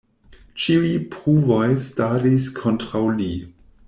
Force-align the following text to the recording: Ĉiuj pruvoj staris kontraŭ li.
Ĉiuj 0.61 0.93
pruvoj 1.11 1.67
staris 1.91 2.47
kontraŭ 2.61 3.03
li. 3.21 3.29